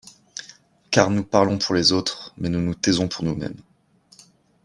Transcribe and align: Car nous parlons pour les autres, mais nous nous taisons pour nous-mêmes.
Car 0.89 1.11
nous 1.11 1.23
parlons 1.23 1.59
pour 1.59 1.75
les 1.75 1.91
autres, 1.91 2.33
mais 2.35 2.49
nous 2.49 2.59
nous 2.59 2.73
taisons 2.73 3.07
pour 3.07 3.23
nous-mêmes. 3.23 3.61